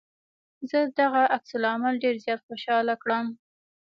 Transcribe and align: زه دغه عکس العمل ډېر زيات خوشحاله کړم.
زه 0.69 0.79
دغه 0.99 1.21
عکس 1.35 1.51
العمل 1.59 1.95
ډېر 2.03 2.15
زيات 2.23 2.41
خوشحاله 2.47 2.95
کړم. 3.03 3.25